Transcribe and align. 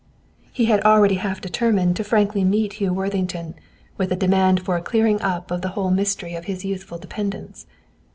He 0.51 0.65
had 0.65 0.81
already 0.81 1.13
half 1.21 1.41
determined 1.41 1.95
to 1.95 2.03
frankly 2.03 2.43
meet 2.43 2.73
Hugh 2.81 2.91
Worthington 2.91 3.53
with 3.97 4.11
a 4.11 4.15
demand 4.15 4.65
for 4.65 4.75
a 4.75 4.81
clearing 4.81 5.21
up 5.21 5.51
of 5.51 5.61
the 5.61 5.67
whole 5.77 5.91
mystery 5.91 6.33
of 6.33 6.45
his 6.45 6.65
youthful 6.65 6.97
dependence. 6.97 7.67